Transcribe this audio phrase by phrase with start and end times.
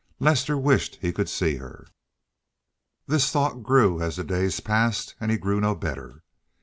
[0.19, 1.85] Lester wished he could see her.
[3.05, 6.23] This thought grew as the days passed and he grew no better.